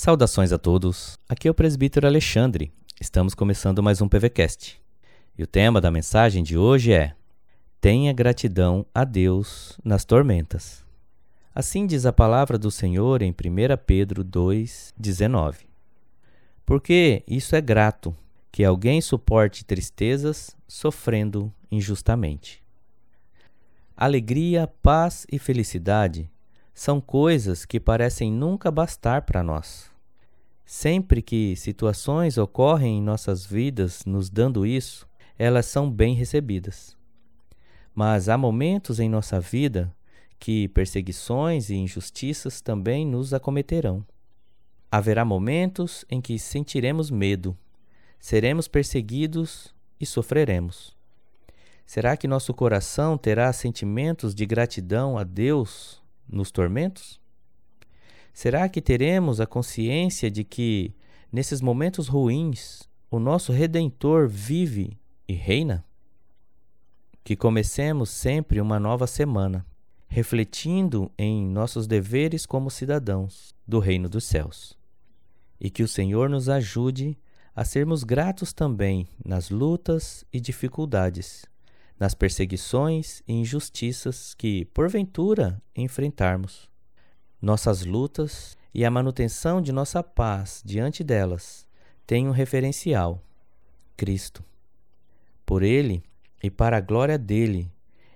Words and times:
Saudações 0.00 0.52
a 0.52 0.58
todos. 0.58 1.18
Aqui 1.28 1.48
é 1.48 1.50
o 1.50 1.54
presbítero 1.54 2.06
Alexandre. 2.06 2.70
Estamos 3.00 3.34
começando 3.34 3.82
mais 3.82 4.00
um 4.00 4.08
PVcast. 4.08 4.80
E 5.36 5.42
o 5.42 5.46
tema 5.46 5.80
da 5.80 5.90
mensagem 5.90 6.44
de 6.44 6.56
hoje 6.56 6.92
é: 6.92 7.16
Tenha 7.80 8.12
gratidão 8.12 8.86
a 8.94 9.02
Deus 9.02 9.76
nas 9.84 10.04
tormentas. 10.04 10.84
Assim 11.52 11.84
diz 11.84 12.06
a 12.06 12.12
palavra 12.12 12.56
do 12.56 12.70
Senhor 12.70 13.22
em 13.22 13.32
1 13.32 13.76
Pedro 13.76 14.22
2:19. 14.22 15.66
Porque 16.64 17.24
isso 17.26 17.56
é 17.56 17.60
grato 17.60 18.16
que 18.52 18.62
alguém 18.64 19.00
suporte 19.00 19.64
tristezas 19.64 20.56
sofrendo 20.68 21.52
injustamente. 21.72 22.62
Alegria, 23.96 24.68
paz 24.80 25.26
e 25.28 25.40
felicidade 25.40 26.30
são 26.78 27.00
coisas 27.00 27.64
que 27.64 27.80
parecem 27.80 28.30
nunca 28.30 28.70
bastar 28.70 29.22
para 29.22 29.42
nós. 29.42 29.90
Sempre 30.64 31.20
que 31.20 31.56
situações 31.56 32.38
ocorrem 32.38 32.98
em 32.98 33.02
nossas 33.02 33.44
vidas 33.44 34.04
nos 34.04 34.30
dando 34.30 34.64
isso, 34.64 35.04
elas 35.36 35.66
são 35.66 35.90
bem 35.90 36.14
recebidas. 36.14 36.96
Mas 37.92 38.28
há 38.28 38.38
momentos 38.38 39.00
em 39.00 39.08
nossa 39.08 39.40
vida 39.40 39.92
que 40.38 40.68
perseguições 40.68 41.68
e 41.68 41.74
injustiças 41.74 42.60
também 42.60 43.04
nos 43.04 43.34
acometerão. 43.34 44.06
Haverá 44.88 45.24
momentos 45.24 46.04
em 46.08 46.20
que 46.20 46.38
sentiremos 46.38 47.10
medo, 47.10 47.58
seremos 48.20 48.68
perseguidos 48.68 49.74
e 49.98 50.06
sofreremos. 50.06 50.96
Será 51.84 52.16
que 52.16 52.28
nosso 52.28 52.54
coração 52.54 53.18
terá 53.18 53.52
sentimentos 53.52 54.32
de 54.32 54.46
gratidão 54.46 55.18
a 55.18 55.24
Deus 55.24 56.00
nos 56.28 56.50
tormentos? 56.50 57.20
Será 58.32 58.68
que 58.68 58.80
teremos 58.80 59.40
a 59.40 59.46
consciência 59.46 60.30
de 60.30 60.44
que, 60.44 60.94
nesses 61.32 61.60
momentos 61.60 62.06
ruins, 62.06 62.88
o 63.10 63.18
nosso 63.18 63.52
Redentor 63.52 64.28
vive 64.28 64.98
e 65.26 65.32
reina? 65.32 65.84
Que 67.24 67.34
comecemos 67.34 68.10
sempre 68.10 68.60
uma 68.60 68.78
nova 68.78 69.06
semana, 69.06 69.66
refletindo 70.06 71.10
em 71.18 71.46
nossos 71.46 71.86
deveres 71.86 72.46
como 72.46 72.70
cidadãos 72.70 73.54
do 73.66 73.78
Reino 73.78 74.08
dos 74.08 74.24
Céus. 74.24 74.78
E 75.60 75.68
que 75.68 75.82
o 75.82 75.88
Senhor 75.88 76.30
nos 76.30 76.48
ajude 76.48 77.18
a 77.54 77.64
sermos 77.64 78.04
gratos 78.04 78.52
também 78.52 79.08
nas 79.24 79.50
lutas 79.50 80.24
e 80.32 80.38
dificuldades 80.38 81.44
nas 81.98 82.14
perseguições 82.14 83.22
e 83.26 83.32
injustiças 83.32 84.34
que, 84.34 84.64
porventura, 84.66 85.60
enfrentarmos. 85.74 86.68
Nossas 87.40 87.84
lutas 87.84 88.56
e 88.72 88.84
a 88.84 88.90
manutenção 88.90 89.60
de 89.60 89.72
nossa 89.72 90.02
paz 90.02 90.62
diante 90.64 91.02
delas 91.02 91.66
têm 92.06 92.28
um 92.28 92.32
referencial: 92.32 93.22
Cristo. 93.96 94.44
Por 95.44 95.62
Ele 95.62 96.02
e 96.42 96.50
para 96.50 96.76
a 96.76 96.80
glória 96.80 97.18
dele 97.18 97.70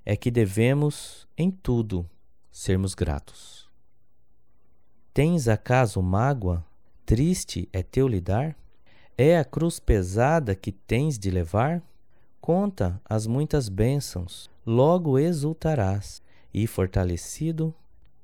é 0.05 0.17
que 0.17 0.31
devemos, 0.31 1.27
em 1.37 1.51
tudo, 1.51 2.09
sermos 2.51 2.95
gratos. 2.95 3.69
Tens 5.15 5.49
acaso 5.49 6.01
mágoa? 6.03 6.65
Triste 7.05 7.69
é 7.73 7.83
teu 7.83 8.09
lidar? 8.09 8.57
É 9.17 9.39
a 9.39 9.45
cruz 9.45 9.79
pesada 9.79 10.55
que 10.55 10.73
tens 10.73 11.19
de 11.19 11.31
levar? 11.31 11.83
Conta 12.43 13.01
as 13.05 13.25
muitas 13.25 13.69
bênçãos, 13.69 14.51
logo 14.67 15.17
exultarás, 15.17 16.21
e 16.53 16.67
fortalecido, 16.67 17.73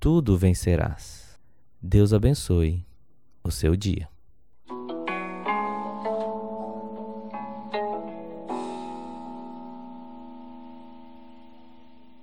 tudo 0.01 0.37
vencerás. 0.37 1.39
Deus 1.81 2.13
abençoe 2.13 2.85
o 3.45 3.53
seu 3.53 3.77
dia. 3.77 4.09